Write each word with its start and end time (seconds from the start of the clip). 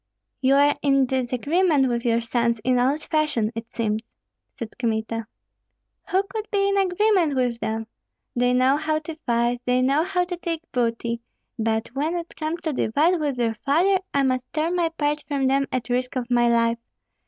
"You 0.41 0.55
are 0.55 0.75
in 0.81 1.05
disagreement 1.05 1.87
with 1.87 2.03
your 2.05 2.21
sons 2.21 2.59
in 2.63 2.79
old 2.79 3.03
fashion, 3.03 3.51
it 3.53 3.69
seems?" 3.69 4.01
said 4.57 4.75
Kmita. 4.79 5.27
"Who 6.09 6.23
could 6.23 6.49
be 6.49 6.67
in 6.67 6.75
agreement 6.75 7.35
with 7.35 7.59
them? 7.59 7.85
They 8.35 8.51
know 8.51 8.77
how 8.77 8.97
to 8.97 9.15
fight, 9.27 9.61
they 9.65 9.83
know 9.83 10.03
how 10.03 10.25
to 10.25 10.37
take 10.37 10.63
booty; 10.71 11.21
but 11.59 11.89
when 11.89 12.15
it 12.15 12.35
comes 12.35 12.61
to 12.61 12.73
divide 12.73 13.19
with 13.19 13.35
their 13.37 13.53
father, 13.63 13.99
I 14.11 14.23
must 14.23 14.51
tear 14.53 14.73
my 14.73 14.89
part 14.89 15.23
from 15.27 15.45
them 15.45 15.67
at 15.71 15.87
risk 15.89 16.15
of 16.15 16.31
my 16.31 16.49
life. 16.49 16.79